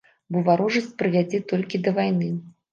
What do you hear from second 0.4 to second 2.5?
варожасць прывядзе толькі да вайны.